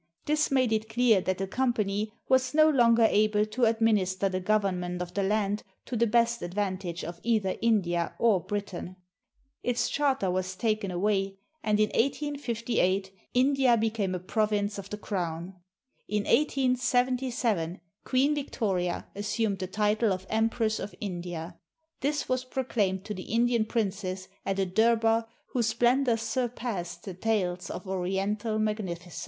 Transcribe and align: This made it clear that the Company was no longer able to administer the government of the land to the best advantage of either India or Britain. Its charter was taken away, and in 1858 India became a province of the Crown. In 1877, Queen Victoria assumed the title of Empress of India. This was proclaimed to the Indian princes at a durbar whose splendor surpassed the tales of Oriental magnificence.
This 0.25 0.49
made 0.49 0.73
it 0.73 0.89
clear 0.89 1.21
that 1.21 1.37
the 1.37 1.45
Company 1.45 2.11
was 2.27 2.55
no 2.55 2.67
longer 2.71 3.05
able 3.07 3.45
to 3.45 3.65
administer 3.65 4.29
the 4.29 4.39
government 4.39 4.99
of 4.99 5.13
the 5.13 5.21
land 5.21 5.61
to 5.85 5.95
the 5.95 6.07
best 6.07 6.41
advantage 6.41 7.03
of 7.03 7.19
either 7.21 7.55
India 7.61 8.15
or 8.17 8.43
Britain. 8.43 8.95
Its 9.61 9.87
charter 9.91 10.31
was 10.31 10.55
taken 10.55 10.89
away, 10.89 11.37
and 11.61 11.79
in 11.79 11.89
1858 11.89 13.11
India 13.35 13.77
became 13.77 14.15
a 14.15 14.19
province 14.19 14.79
of 14.79 14.89
the 14.89 14.97
Crown. 14.97 15.53
In 16.07 16.23
1877, 16.23 17.79
Queen 18.03 18.33
Victoria 18.33 19.05
assumed 19.13 19.59
the 19.59 19.67
title 19.67 20.11
of 20.11 20.25
Empress 20.31 20.79
of 20.79 20.95
India. 20.99 21.59
This 21.99 22.27
was 22.27 22.43
proclaimed 22.43 23.05
to 23.05 23.13
the 23.13 23.31
Indian 23.31 23.65
princes 23.65 24.29
at 24.47 24.57
a 24.57 24.65
durbar 24.65 25.27
whose 25.49 25.67
splendor 25.67 26.17
surpassed 26.17 27.03
the 27.03 27.13
tales 27.13 27.69
of 27.69 27.87
Oriental 27.87 28.57
magnificence. 28.57 29.19